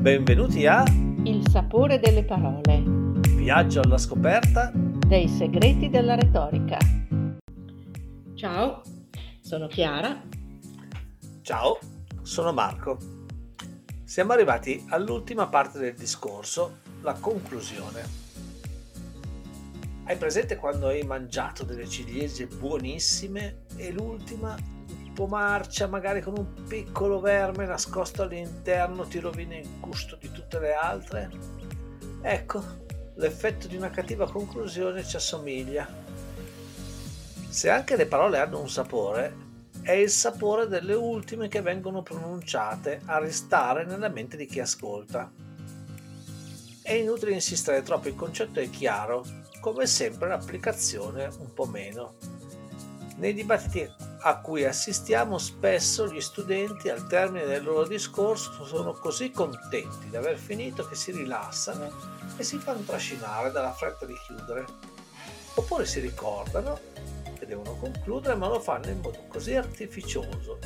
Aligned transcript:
Benvenuti 0.00 0.66
a 0.66 0.82
Il 1.24 1.46
sapore 1.50 1.98
delle 2.00 2.24
parole, 2.24 2.82
Viaggio 3.36 3.80
alla 3.82 3.98
scoperta. 3.98 4.72
dei 4.74 5.28
segreti 5.28 5.90
della 5.90 6.14
retorica. 6.14 6.78
Ciao, 8.34 8.82
sono 9.42 9.66
Chiara. 9.66 10.22
Ciao, 11.42 11.78
sono 12.22 12.52
Marco. 12.52 12.96
Siamo 14.04 14.32
arrivati 14.32 14.82
all'ultima 14.88 15.48
parte 15.48 15.78
del 15.78 15.94
discorso, 15.94 16.78
la 17.02 17.12
conclusione. 17.20 18.02
Hai 20.04 20.16
presente 20.16 20.56
quando 20.56 20.86
hai 20.86 21.02
mangiato 21.02 21.62
delle 21.64 21.86
ciliegie 21.86 22.46
buonissime 22.46 23.64
e 23.76 23.92
l'ultima, 23.92 24.56
marcia, 25.26 25.86
magari 25.86 26.20
con 26.20 26.36
un 26.36 26.64
piccolo 26.66 27.20
verme 27.20 27.66
nascosto 27.66 28.22
all'interno, 28.22 29.06
ti 29.06 29.18
rovina 29.18 29.56
il 29.56 29.68
gusto 29.78 30.16
di 30.16 30.30
tutte 30.32 30.58
le 30.58 30.72
altre? 30.72 31.30
Ecco, 32.22 32.62
l'effetto 33.14 33.66
di 33.66 33.76
una 33.76 33.90
cattiva 33.90 34.30
conclusione 34.30 35.04
ci 35.04 35.16
assomiglia. 35.16 35.86
Se 37.48 37.68
anche 37.68 37.96
le 37.96 38.06
parole 38.06 38.38
hanno 38.38 38.60
un 38.60 38.68
sapore, 38.70 39.34
è 39.82 39.92
il 39.92 40.10
sapore 40.10 40.66
delle 40.68 40.94
ultime 40.94 41.48
che 41.48 41.60
vengono 41.60 42.02
pronunciate 42.02 43.00
a 43.06 43.18
restare 43.18 43.84
nella 43.84 44.08
mente 44.08 44.36
di 44.36 44.46
chi 44.46 44.60
ascolta. 44.60 45.30
È 46.82 46.92
inutile 46.92 47.32
insistere 47.32 47.82
troppo, 47.82 48.08
il 48.08 48.14
concetto 48.14 48.60
è 48.60 48.68
chiaro, 48.70 49.24
come 49.60 49.86
sempre 49.86 50.28
l'applicazione 50.28 51.28
un 51.38 51.52
po' 51.52 51.66
meno. 51.66 52.14
Nei 53.16 53.34
dibattiti 53.34 53.88
a 54.22 54.40
cui 54.40 54.64
assistiamo 54.64 55.38
spesso 55.38 56.06
gli 56.06 56.20
studenti 56.20 56.90
al 56.90 57.06
termine 57.06 57.46
del 57.46 57.64
loro 57.64 57.86
discorso 57.86 58.66
sono 58.66 58.92
così 58.92 59.30
contenti 59.30 60.10
di 60.10 60.16
aver 60.16 60.36
finito 60.36 60.86
che 60.86 60.94
si 60.94 61.10
rilassano 61.12 61.90
e 62.36 62.42
si 62.42 62.58
fanno 62.58 62.80
trascinare 62.80 63.50
dalla 63.50 63.72
fretta 63.72 64.04
di 64.04 64.14
chiudere. 64.26 64.66
Oppure 65.54 65.86
si 65.86 66.00
ricordano 66.00 66.78
che 67.38 67.46
devono 67.46 67.76
concludere 67.76 68.34
ma 68.34 68.48
lo 68.48 68.60
fanno 68.60 68.88
in 68.90 69.00
modo 69.00 69.24
così 69.28 69.54
artificioso, 69.54 70.58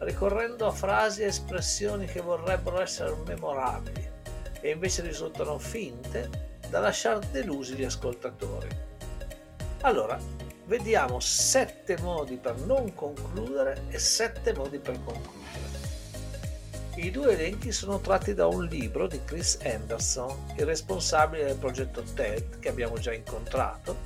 ricorrendo 0.00 0.66
a 0.66 0.72
frasi 0.72 1.22
e 1.22 1.26
espressioni 1.26 2.04
che 2.06 2.20
vorrebbero 2.20 2.80
essere 2.80 3.16
memorabili 3.24 4.10
e 4.60 4.70
invece 4.70 5.02
risultano 5.02 5.58
finte 5.58 6.56
da 6.68 6.80
lasciare 6.80 7.26
delusi 7.30 7.74
gli 7.74 7.84
ascoltatori. 7.84 8.68
Allora, 9.82 10.18
vediamo 10.68 11.18
sette 11.18 11.96
modi 12.02 12.36
per 12.36 12.56
non 12.60 12.94
concludere 12.94 13.84
e 13.88 13.98
sette 13.98 14.54
modi 14.54 14.78
per 14.78 15.02
concludere. 15.02 15.46
I 16.96 17.10
due 17.10 17.32
elenchi 17.32 17.72
sono 17.72 18.00
tratti 18.00 18.34
da 18.34 18.46
un 18.46 18.64
libro 18.64 19.06
di 19.06 19.18
Chris 19.24 19.58
Anderson, 19.62 20.52
il 20.58 20.66
responsabile 20.66 21.44
del 21.44 21.56
progetto 21.56 22.02
TED 22.02 22.58
che 22.58 22.68
abbiamo 22.68 22.98
già 22.98 23.14
incontrato, 23.14 23.96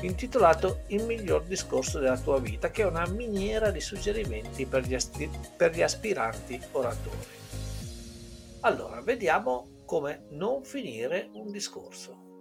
intitolato 0.00 0.82
Il 0.88 1.04
miglior 1.04 1.44
discorso 1.44 2.00
della 2.00 2.18
tua 2.18 2.40
vita, 2.40 2.70
che 2.70 2.82
è 2.82 2.86
una 2.86 3.06
miniera 3.06 3.70
di 3.70 3.80
suggerimenti 3.80 4.66
per 4.66 4.84
gli, 4.84 4.94
asti- 4.94 5.30
per 5.56 5.72
gli 5.72 5.82
aspiranti 5.82 6.60
oratori. 6.72 7.40
Allora, 8.60 9.00
vediamo 9.02 9.82
come 9.84 10.24
non 10.30 10.64
finire 10.64 11.28
un 11.34 11.52
discorso. 11.52 12.31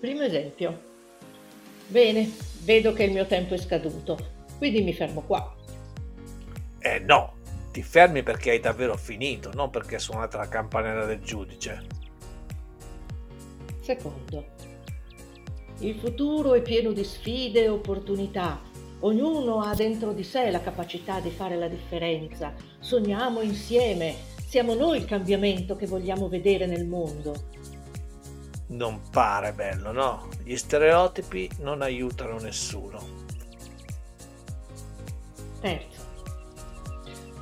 Primo 0.00 0.22
esempio. 0.22 0.80
Bene, 1.88 2.30
vedo 2.62 2.94
che 2.94 3.04
il 3.04 3.12
mio 3.12 3.26
tempo 3.26 3.52
è 3.52 3.58
scaduto, 3.58 4.18
quindi 4.56 4.82
mi 4.82 4.94
fermo 4.94 5.20
qua. 5.20 5.54
Eh 6.78 7.00
no, 7.00 7.34
ti 7.70 7.82
fermi 7.82 8.22
perché 8.22 8.52
hai 8.52 8.60
davvero 8.60 8.96
finito, 8.96 9.52
non 9.52 9.68
perché 9.68 9.96
è 9.96 9.98
suonata 9.98 10.38
la 10.38 10.48
campanella 10.48 11.04
del 11.04 11.20
giudice. 11.20 11.86
Secondo. 13.80 14.46
Il 15.80 15.94
futuro 15.96 16.54
è 16.54 16.62
pieno 16.62 16.92
di 16.92 17.04
sfide 17.04 17.64
e 17.64 17.68
opportunità. 17.68 18.58
Ognuno 19.00 19.60
ha 19.60 19.74
dentro 19.74 20.12
di 20.12 20.24
sé 20.24 20.50
la 20.50 20.60
capacità 20.60 21.20
di 21.20 21.30
fare 21.30 21.56
la 21.56 21.68
differenza. 21.68 22.54
Sogniamo 22.78 23.42
insieme. 23.42 24.14
Siamo 24.46 24.72
noi 24.74 24.98
il 24.98 25.04
cambiamento 25.04 25.76
che 25.76 25.86
vogliamo 25.86 26.28
vedere 26.28 26.66
nel 26.66 26.86
mondo. 26.86 27.48
Non 28.70 29.00
pare 29.10 29.52
bello, 29.52 29.90
no? 29.90 30.28
Gli 30.44 30.56
stereotipi 30.56 31.50
non 31.58 31.82
aiutano 31.82 32.38
nessuno. 32.38 32.98
Terzo. 35.60 36.08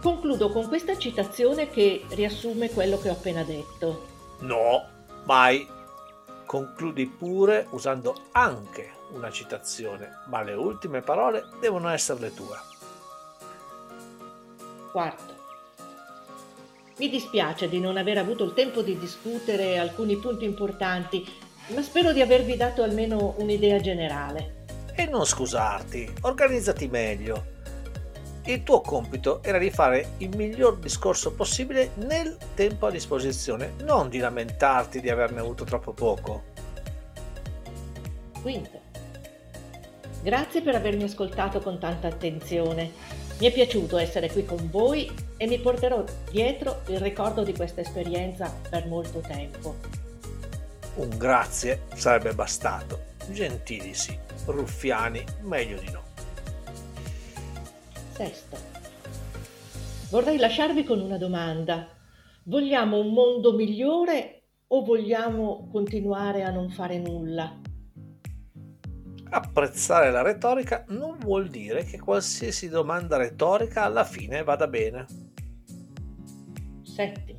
Concludo 0.00 0.50
con 0.50 0.68
questa 0.68 0.96
citazione 0.96 1.68
che 1.68 2.04
riassume 2.10 2.70
quello 2.70 2.98
che 2.98 3.10
ho 3.10 3.12
appena 3.12 3.42
detto. 3.42 4.06
No, 4.40 4.86
mai. 5.24 5.66
Concludi 6.46 7.06
pure 7.06 7.66
usando 7.70 8.14
anche 8.32 8.90
una 9.12 9.30
citazione, 9.30 10.22
ma 10.28 10.42
le 10.42 10.54
ultime 10.54 11.02
parole 11.02 11.44
devono 11.60 11.88
essere 11.88 12.20
le 12.20 12.32
tue. 12.32 12.56
Quarto. 14.92 15.37
Mi 16.98 17.08
dispiace 17.08 17.68
di 17.68 17.78
non 17.78 17.96
aver 17.96 18.18
avuto 18.18 18.42
il 18.42 18.54
tempo 18.54 18.82
di 18.82 18.98
discutere 18.98 19.78
alcuni 19.78 20.16
punti 20.16 20.44
importanti, 20.44 21.24
ma 21.68 21.80
spero 21.80 22.12
di 22.12 22.20
avervi 22.20 22.56
dato 22.56 22.82
almeno 22.82 23.36
un'idea 23.38 23.78
generale. 23.78 24.64
E 24.96 25.06
non 25.06 25.24
scusarti, 25.24 26.12
organizzati 26.22 26.88
meglio. 26.88 27.56
Il 28.46 28.64
tuo 28.64 28.80
compito 28.80 29.40
era 29.44 29.58
di 29.58 29.70
fare 29.70 30.14
il 30.18 30.34
miglior 30.34 30.78
discorso 30.78 31.34
possibile 31.34 31.90
nel 31.96 32.36
tempo 32.54 32.86
a 32.86 32.90
disposizione, 32.90 33.74
non 33.84 34.08
di 34.08 34.18
lamentarti 34.18 35.00
di 35.00 35.08
averne 35.08 35.38
avuto 35.38 35.62
troppo 35.62 35.92
poco. 35.92 36.42
Quinto. 38.42 38.80
Grazie 40.20 40.62
per 40.62 40.74
avermi 40.74 41.04
ascoltato 41.04 41.60
con 41.60 41.78
tanta 41.78 42.08
attenzione. 42.08 43.17
Mi 43.40 43.46
è 43.46 43.52
piaciuto 43.52 43.98
essere 43.98 44.28
qui 44.32 44.44
con 44.44 44.68
voi 44.68 45.08
e 45.36 45.46
mi 45.46 45.60
porterò 45.60 46.02
dietro 46.28 46.82
il 46.88 46.98
ricordo 46.98 47.44
di 47.44 47.54
questa 47.54 47.82
esperienza 47.82 48.52
per 48.68 48.88
molto 48.88 49.20
tempo. 49.20 49.76
Un 50.96 51.16
grazie 51.16 51.82
sarebbe 51.94 52.34
bastato. 52.34 52.98
Gentili 53.30 53.94
sì, 53.94 54.18
ruffiani 54.46 55.22
meglio 55.42 55.78
di 55.78 55.90
no. 55.92 56.02
Sesto. 58.10 58.56
Vorrei 60.10 60.36
lasciarvi 60.36 60.82
con 60.82 60.98
una 60.98 61.16
domanda. 61.16 61.88
Vogliamo 62.42 62.98
un 62.98 63.12
mondo 63.12 63.52
migliore 63.52 64.42
o 64.66 64.82
vogliamo 64.82 65.68
continuare 65.70 66.42
a 66.42 66.50
non 66.50 66.70
fare 66.70 66.98
nulla? 66.98 67.67
Apprezzare 69.30 70.10
la 70.10 70.22
retorica 70.22 70.84
non 70.88 71.18
vuol 71.18 71.48
dire 71.48 71.84
che 71.84 71.98
qualsiasi 71.98 72.68
domanda 72.68 73.16
retorica 73.16 73.84
alla 73.84 74.04
fine 74.04 74.42
vada 74.42 74.66
bene. 74.66 75.06
Settimo. 76.82 77.38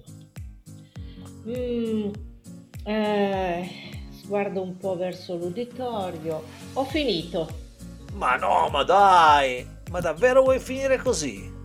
Mm, 1.48 2.12
eh, 2.84 3.70
guardo 4.28 4.62
un 4.62 4.78
po' 4.78 4.96
verso 4.96 5.36
l'uditorio. 5.36 6.44
Ho 6.74 6.86
finito. 6.86 7.48
Ma 8.14 8.36
no, 8.36 8.70
ma 8.70 8.84
dai! 8.84 9.66
Ma 9.90 10.00
davvero 10.00 10.44
vuoi 10.44 10.60
finire 10.60 10.98
così? 10.98 11.58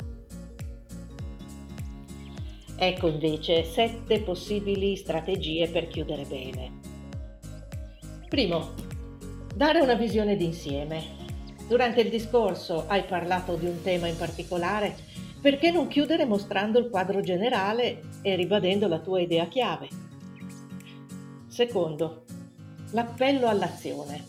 Ecco 2.76 3.06
invece 3.08 3.64
sette 3.64 4.20
possibili 4.20 4.96
strategie 4.96 5.68
per 5.68 5.88
chiudere 5.88 6.24
bene. 6.24 6.80
Primo, 8.28 8.72
dare 9.54 9.80
una 9.80 9.94
visione 9.94 10.36
d'insieme. 10.36 11.22
Durante 11.68 12.00
il 12.00 12.10
discorso 12.10 12.86
hai 12.88 13.04
parlato 13.04 13.54
di 13.54 13.66
un 13.66 13.80
tema 13.82 14.08
in 14.08 14.16
particolare, 14.16 14.96
perché 15.40 15.70
non 15.70 15.86
chiudere 15.86 16.24
mostrando 16.24 16.78
il 16.78 16.90
quadro 16.90 17.20
generale 17.20 18.00
e 18.22 18.34
ribadendo 18.34 18.88
la 18.88 18.98
tua 18.98 19.20
idea 19.20 19.46
chiave? 19.46 19.88
Secondo, 21.46 22.24
l'appello 22.90 23.46
all'azione 23.46 24.24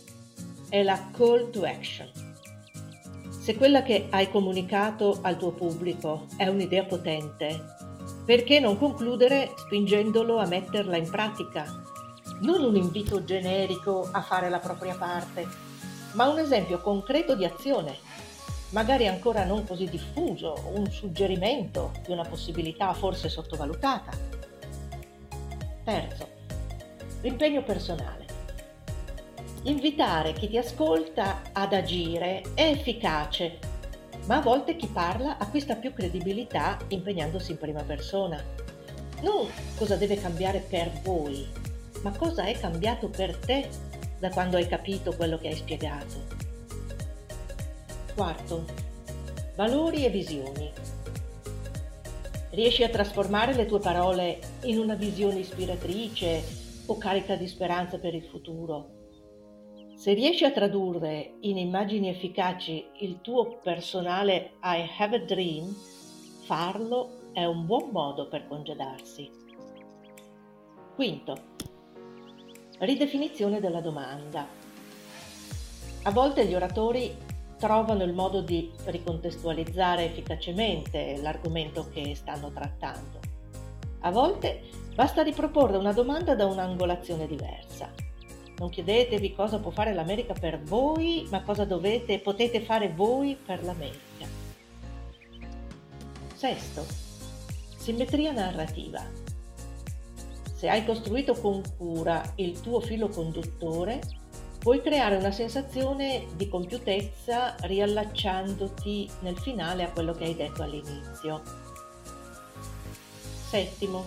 è 0.70 0.84
la 0.84 1.10
call 1.12 1.50
to 1.50 1.64
action. 1.64 2.08
Se 3.30 3.56
quella 3.56 3.82
che 3.82 4.08
hai 4.12 4.30
comunicato 4.30 5.20
al 5.22 5.38
tuo 5.38 5.52
pubblico 5.52 6.28
è 6.38 6.48
un'idea 6.48 6.84
potente, 6.86 7.74
perché 8.26 8.60
non 8.60 8.78
concludere 8.78 9.52
spingendolo 9.56 10.38
a 10.38 10.46
metterla 10.46 10.98
in 10.98 11.10
pratica? 11.10 11.66
Non 12.42 12.64
un 12.64 12.76
invito 12.76 13.24
generico 13.24 14.10
a 14.12 14.22
fare 14.22 14.50
la 14.50 14.60
propria 14.60 14.96
parte, 14.96 15.48
ma 16.14 16.28
un 16.28 16.38
esempio 16.38 16.82
concreto 16.82 17.34
di 17.34 17.46
azione, 17.46 17.98
magari 18.70 19.08
ancora 19.08 19.46
non 19.46 19.66
così 19.66 19.90
diffuso, 19.90 20.54
un 20.74 20.90
suggerimento 20.92 21.92
di 22.06 22.12
una 22.12 22.24
possibilità 22.24 22.94
forse 22.94 23.30
sottovalutata. 23.30 24.12
Terzo, 25.84 26.28
l'impegno 27.22 27.64
personale. 27.64 28.26
Invitare 29.64 30.34
chi 30.34 30.50
ti 30.50 30.58
ascolta 30.58 31.42
ad 31.54 31.74
agire 31.74 32.42
è 32.54 32.64
efficace, 32.64 33.60
ma 34.26 34.38
a 34.38 34.42
volte 34.42 34.76
chi 34.76 34.88
parla 34.88 35.38
acquista 35.38 35.76
più 35.76 35.94
credibilità 35.94 36.78
impegnandosi 36.90 37.52
in 37.52 37.58
prima 37.58 37.82
persona. 37.84 38.44
Non 39.22 39.48
cosa 39.78 39.96
deve 39.96 40.20
cambiare 40.20 40.60
per 40.60 40.92
voi, 41.02 41.48
ma 42.06 42.16
cosa 42.16 42.44
è 42.44 42.56
cambiato 42.60 43.10
per 43.10 43.36
te 43.36 43.68
da 44.20 44.30
quando 44.30 44.58
hai 44.58 44.68
capito 44.68 45.16
quello 45.16 45.40
che 45.40 45.48
hai 45.48 45.56
spiegato. 45.56 46.44
Quarto, 48.14 48.64
valori 49.56 50.06
e 50.06 50.10
visioni. 50.12 50.72
Riesci 52.52 52.84
a 52.84 52.90
trasformare 52.90 53.56
le 53.56 53.66
tue 53.66 53.80
parole 53.80 54.40
in 54.66 54.78
una 54.78 54.94
visione 54.94 55.40
ispiratrice 55.40 56.44
o 56.86 56.96
carica 57.00 57.36
di 57.36 57.48
speranza 57.48 57.98
per 57.98 58.14
il 58.14 58.24
futuro? 58.26 58.90
Se 59.96 60.14
riesci 60.14 60.46
a 60.46 60.52
tradurre 60.52 61.38
in 61.40 61.58
immagini 61.58 62.10
efficaci 62.10 62.86
il 63.00 63.20
tuo 63.22 63.58
personale 63.64 64.58
I 64.62 64.88
have 65.00 65.16
a 65.16 65.26
dream, 65.26 65.76
farlo 66.44 67.32
è 67.34 67.46
un 67.46 67.66
buon 67.66 67.90
modo 67.90 68.28
per 68.28 68.48
congedarsi. 68.48 69.28
Quinto, 70.94 71.55
ridefinizione 72.80 73.60
della 73.60 73.82
domanda. 73.82 74.48
A 76.04 76.12
volte 76.12 76.46
gli 76.46 76.54
oratori 76.54 77.16
trovano 77.58 78.04
il 78.04 78.14
modo 78.14 78.42
di 78.42 78.72
ricontestualizzare 78.86 80.06
efficacemente 80.06 81.18
l'argomento 81.22 81.88
che 81.92 82.14
stanno 82.16 82.52
trattando. 82.52 83.20
A 84.02 84.12
volte 84.12 84.62
basta 84.94 85.24
riproporre 85.24 85.78
una 85.78 85.94
domanda 85.94 86.36
da 86.36 86.46
un'angolazione 86.46 87.28
diversa. 87.28 87.92
Non 88.58 88.70
chiedetevi 88.70 89.34
cosa 89.34 89.60
può 89.60 89.72
fare 89.72 89.94
l'America 89.94 90.34
per 90.34 90.62
voi, 90.62 91.28
ma 91.30 91.42
cosa 91.42 91.66
dovete 91.66 92.14
e 92.14 92.20
potete 92.20 92.62
fare 92.62 92.90
voi 92.90 93.36
per 93.36 93.64
l'America. 93.64 94.28
Sesto, 96.36 96.86
simmetria 97.78 98.32
narrativa. 98.32 99.25
Se 100.56 100.70
hai 100.70 100.86
costruito 100.86 101.34
con 101.34 101.62
cura 101.78 102.24
il 102.36 102.62
tuo 102.62 102.80
filo 102.80 103.10
conduttore, 103.10 104.00
puoi 104.58 104.82
creare 104.82 105.18
una 105.18 105.32
sensazione 105.32 106.28
di 106.38 106.48
compiutezza 106.48 107.56
riallacciandoti 107.60 109.12
nel 109.20 109.38
finale 109.38 109.84
a 109.84 109.92
quello 109.92 110.14
che 110.14 110.24
hai 110.24 110.34
detto 110.34 110.64
all'inizio. 110.64 111.42
Settimo, 113.50 114.06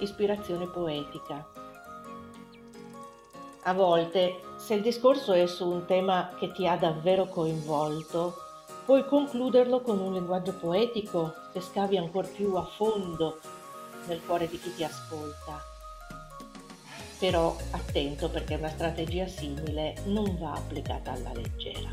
ispirazione 0.00 0.66
poetica. 0.66 1.48
A 3.62 3.72
volte, 3.72 4.40
se 4.58 4.74
il 4.74 4.82
discorso 4.82 5.32
è 5.32 5.46
su 5.46 5.64
un 5.70 5.84
tema 5.84 6.34
che 6.40 6.50
ti 6.50 6.66
ha 6.66 6.76
davvero 6.76 7.26
coinvolto, 7.26 8.34
puoi 8.84 9.06
concluderlo 9.06 9.80
con 9.80 10.00
un 10.00 10.12
linguaggio 10.12 10.54
poetico 10.54 11.32
che 11.52 11.60
scavi 11.60 11.96
ancora 11.96 12.26
più 12.26 12.56
a 12.56 12.64
fondo 12.64 13.38
nel 14.06 14.22
cuore 14.24 14.48
di 14.48 14.58
chi 14.58 14.74
ti 14.74 14.84
ascolta. 14.84 15.62
Però 17.18 17.56
attento 17.70 18.30
perché 18.30 18.54
una 18.54 18.70
strategia 18.70 19.26
simile 19.26 19.94
non 20.04 20.38
va 20.38 20.52
applicata 20.52 21.12
alla 21.12 21.32
leggera. 21.34 21.90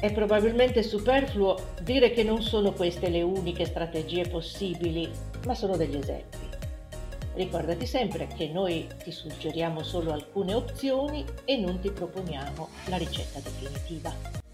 È 0.00 0.12
probabilmente 0.12 0.82
superfluo 0.82 1.56
dire 1.82 2.12
che 2.12 2.22
non 2.22 2.40
sono 2.40 2.72
queste 2.72 3.08
le 3.08 3.22
uniche 3.22 3.66
strategie 3.66 4.28
possibili, 4.28 5.10
ma 5.44 5.54
sono 5.54 5.76
degli 5.76 5.96
esempi. 5.96 6.46
Ricordati 7.34 7.84
sempre 7.84 8.28
che 8.28 8.48
noi 8.48 8.86
ti 9.02 9.10
suggeriamo 9.10 9.82
solo 9.82 10.12
alcune 10.12 10.54
opzioni 10.54 11.24
e 11.44 11.56
non 11.56 11.80
ti 11.80 11.90
proponiamo 11.90 12.68
la 12.86 12.96
ricetta 12.96 13.40
definitiva. 13.40 14.47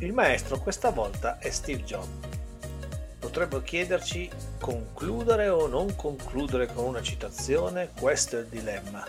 Il 0.00 0.12
maestro 0.12 0.58
questa 0.58 0.90
volta 0.90 1.38
è 1.38 1.50
Steve 1.50 1.84
Jobs. 1.84 2.08
Potremmo 3.20 3.60
chiederci 3.60 4.28
concludere 4.60 5.48
o 5.48 5.68
non 5.68 5.94
concludere 5.94 6.66
con 6.66 6.84
una 6.84 7.00
citazione, 7.00 7.92
questo 7.98 8.36
è 8.36 8.40
il 8.40 8.48
dilemma. 8.48 9.06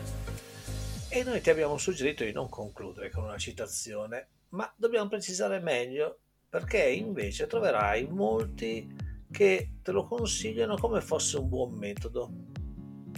E 1.09 1.23
noi 1.23 1.41
ti 1.41 1.49
abbiamo 1.49 1.77
suggerito 1.77 2.23
di 2.23 2.31
non 2.31 2.49
concludere 2.49 3.09
con 3.09 3.23
una 3.23 3.37
citazione, 3.37 4.27
ma 4.49 4.71
dobbiamo 4.77 5.09
precisare 5.09 5.59
meglio 5.59 6.19
perché 6.47 6.87
invece 6.87 7.47
troverai 7.47 8.07
molti 8.07 8.95
che 9.31 9.77
te 9.81 9.91
lo 9.91 10.05
consigliano 10.05 10.77
come 10.77 11.01
fosse 11.01 11.37
un 11.37 11.49
buon 11.49 11.73
metodo. 11.73 12.29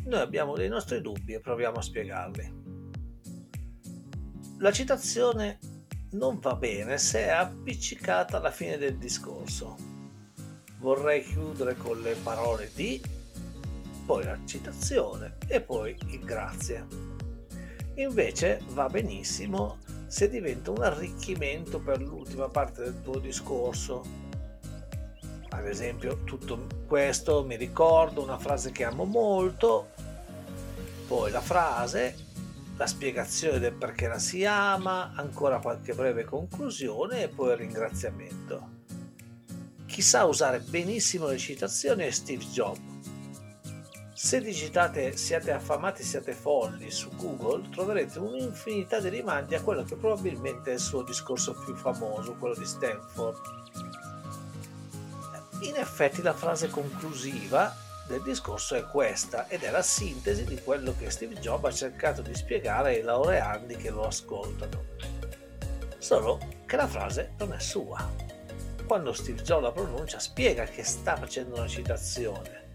Noi 0.06 0.22
abbiamo 0.22 0.56
dei 0.56 0.70
nostri 0.70 1.02
dubbi 1.02 1.34
e 1.34 1.42
proviamo 1.42 1.78
a 1.78 1.82
spiegarli. 1.82 2.66
La 4.60 4.72
citazione 4.72 5.60
non 6.12 6.40
va 6.40 6.56
bene 6.56 6.98
se 6.98 7.26
è 7.26 7.30
appiccicata 7.30 8.38
alla 8.38 8.52
fine 8.52 8.78
del 8.78 8.98
discorso. 8.98 9.76
Vorrei 10.80 11.24
chiudere 11.24 11.76
con 11.76 12.02
le 12.02 12.16
parole 12.16 12.72
di, 12.74 13.02
poi 14.06 14.24
la 14.24 14.38
citazione 14.46 15.38
e 15.48 15.60
poi 15.60 15.98
il 16.08 16.24
grazie. 16.24 16.86
Invece 17.96 18.62
va 18.70 18.88
benissimo 18.88 19.80
se 20.08 20.30
diventa 20.30 20.72
un 20.72 20.82
arricchimento 20.84 21.80
per 21.80 22.02
l'ultima 22.02 22.48
parte 22.48 22.84
del 22.84 23.02
tuo 23.02 23.20
discorso. 23.20 24.26
Ad 25.50 25.68
esempio, 25.68 26.24
tutto 26.24 26.68
questo 26.88 27.44
mi 27.44 27.58
ricordo 27.58 28.22
una 28.22 28.38
frase 28.38 28.72
che 28.72 28.84
amo 28.84 29.04
molto, 29.04 29.90
poi 31.08 31.32
la 31.32 31.42
frase, 31.42 32.16
la 32.78 32.88
spiegazione 32.88 33.60
del 33.60 33.74
perché 33.74 34.08
la 34.08 34.20
si 34.20 34.46
ama, 34.46 35.12
ancora 35.16 35.60
qualche 35.60 35.94
breve 35.94 36.24
conclusione 36.24 37.24
e 37.24 37.28
poi 37.28 37.52
il 37.52 37.58
ringraziamento. 37.58 38.76
Chi 39.86 40.02
sa 40.02 40.26
usare 40.26 40.60
benissimo 40.60 41.28
le 41.28 41.38
citazioni 41.38 42.04
è 42.04 42.12
Steve 42.12 42.46
Jobs 42.46 42.96
se 44.18 44.42
digitate 44.42 45.16
siate 45.16 45.52
affamati, 45.52 46.02
siate 46.02 46.34
folli 46.34 46.90
su 46.90 47.16
Google 47.16 47.70
troverete 47.70 48.18
un'infinità 48.18 49.00
di 49.00 49.10
rimandi 49.10 49.54
a 49.54 49.62
quello 49.62 49.84
che 49.84 49.96
probabilmente 49.96 50.72
è 50.72 50.74
il 50.74 50.80
suo 50.80 51.04
discorso 51.04 51.54
più 51.54 51.76
famoso, 51.76 52.34
quello 52.34 52.56
di 52.56 52.66
Stanford. 52.66 53.38
In 55.62 55.76
effetti 55.76 56.24
la 56.24 56.34
frase 56.34 56.68
conclusiva 56.70 57.74
del 58.08 58.22
discorso 58.24 58.76
è 58.76 58.86
questa 58.86 59.48
ed 59.48 59.64
è 59.64 59.72
la 59.72 59.82
sintesi 59.82 60.46
di 60.46 60.62
quello 60.62 60.96
che 60.98 61.10
Steve 61.10 61.36
Jobs 61.36 61.66
ha 61.66 61.72
cercato 61.72 62.22
di 62.22 62.34
spiegare 62.34 62.96
ai 62.96 63.02
laureandi 63.02 63.76
che 63.76 63.90
lo 63.90 64.06
ascoltano. 64.06 64.86
Solo 65.98 66.40
che 66.66 66.76
la 66.76 66.88
frase 66.88 67.34
non 67.38 67.54
è 67.54 67.60
sua. 67.60 68.10
Quando 68.86 69.14
Steve 69.14 69.42
Jobs 69.42 69.64
la 69.64 69.72
pronuncia 69.72 70.20
spiega 70.20 70.64
che 70.64 70.84
sta 70.84 71.16
facendo 71.18 71.56
una 71.56 71.68
citazione 71.68 72.66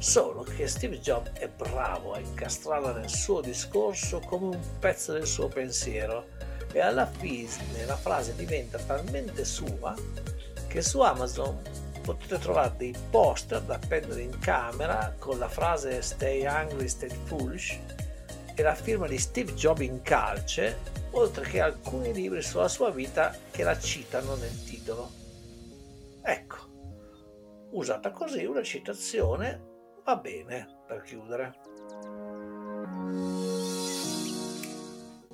Solo 0.00 0.44
che 0.44 0.66
Steve 0.66 0.98
Jobs 0.98 1.32
è 1.34 1.46
bravo 1.46 2.14
a 2.14 2.20
incastrarla 2.20 2.92
nel 2.92 3.10
suo 3.10 3.42
discorso 3.42 4.20
come 4.20 4.56
un 4.56 4.60
pezzo 4.78 5.12
del 5.12 5.26
suo 5.26 5.48
pensiero 5.48 6.28
e 6.72 6.80
alla 6.80 7.04
fine 7.04 7.84
la 7.84 7.96
frase 7.96 8.34
diventa 8.34 8.78
talmente 8.78 9.44
sua 9.44 9.94
che 10.68 10.80
su 10.80 11.00
Amazon 11.00 11.60
potete 12.14 12.38
trovare 12.38 12.74
dei 12.76 12.94
poster 13.10 13.62
da 13.62 13.74
appendere 13.74 14.22
in 14.22 14.38
camera 14.38 15.14
con 15.18 15.38
la 15.38 15.48
frase 15.48 16.02
Stay 16.02 16.44
hungry, 16.44 16.88
stay 16.88 17.10
foolish 17.24 17.78
e 18.54 18.62
la 18.62 18.74
firma 18.74 19.06
di 19.06 19.18
Steve 19.18 19.54
Jobs 19.54 19.80
in 19.80 20.02
calce, 20.02 20.78
oltre 21.12 21.44
che 21.44 21.60
alcuni 21.60 22.12
libri 22.12 22.42
sulla 22.42 22.68
sua 22.68 22.90
vita 22.90 23.34
che 23.50 23.62
la 23.62 23.78
citano 23.78 24.34
nel 24.34 24.64
titolo. 24.64 25.10
Ecco, 26.22 26.56
usata 27.70 28.10
così 28.10 28.44
una 28.44 28.62
citazione 28.62 29.68
va 30.04 30.16
bene 30.16 30.82
per 30.86 31.02
chiudere. 31.02 31.54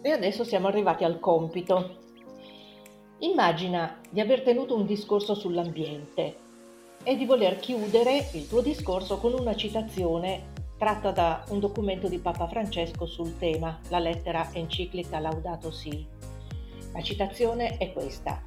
E 0.02 0.10
adesso 0.10 0.44
siamo 0.44 0.68
arrivati 0.68 1.02
al 1.02 1.18
compito. 1.18 2.04
Immagina 3.18 4.00
di 4.08 4.20
aver 4.20 4.42
tenuto 4.42 4.76
un 4.76 4.86
discorso 4.86 5.34
sull'ambiente 5.34 6.44
e 7.06 7.16
di 7.16 7.24
voler 7.24 7.60
chiudere 7.60 8.30
il 8.32 8.48
tuo 8.48 8.60
discorso 8.60 9.18
con 9.18 9.32
una 9.32 9.54
citazione 9.54 10.52
tratta 10.76 11.12
da 11.12 11.44
un 11.50 11.60
documento 11.60 12.08
di 12.08 12.18
Papa 12.18 12.48
Francesco 12.48 13.06
sul 13.06 13.38
tema, 13.38 13.78
la 13.90 14.00
lettera 14.00 14.50
enciclica 14.52 15.20
Laudato 15.20 15.70
Si. 15.70 16.04
La 16.92 17.00
citazione 17.02 17.76
è 17.76 17.92
questa. 17.92 18.42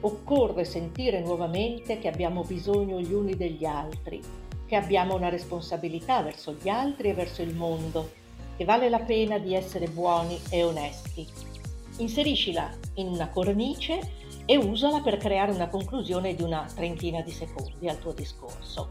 Occorre 0.00 0.64
sentire 0.64 1.20
nuovamente 1.20 1.98
che 1.98 2.08
abbiamo 2.08 2.42
bisogno 2.42 3.00
gli 3.00 3.12
uni 3.12 3.36
degli 3.36 3.64
altri 3.64 4.20
che 4.66 4.76
abbiamo 4.76 5.14
una 5.14 5.28
responsabilità 5.28 6.22
verso 6.22 6.56
gli 6.60 6.68
altri 6.68 7.10
e 7.10 7.14
verso 7.14 7.42
il 7.42 7.54
mondo, 7.54 8.10
che 8.56 8.64
vale 8.64 8.88
la 8.88 9.00
pena 9.00 9.38
di 9.38 9.54
essere 9.54 9.86
buoni 9.86 10.40
e 10.50 10.64
onesti. 10.64 11.53
Inseriscila 11.98 12.70
in 12.94 13.08
una 13.08 13.28
cornice 13.28 14.22
e 14.46 14.56
usala 14.56 15.00
per 15.00 15.16
creare 15.16 15.52
una 15.52 15.68
conclusione 15.68 16.34
di 16.34 16.42
una 16.42 16.66
trentina 16.74 17.22
di 17.22 17.30
secondi 17.30 17.88
al 17.88 17.98
tuo 17.98 18.12
discorso. 18.12 18.90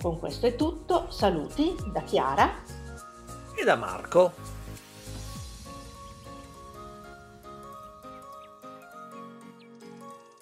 Con 0.00 0.18
questo 0.18 0.46
è 0.46 0.56
tutto, 0.56 1.10
saluti 1.10 1.74
da 1.92 2.02
Chiara 2.02 2.62
e 3.54 3.64
da 3.64 3.76
Marco. 3.76 4.59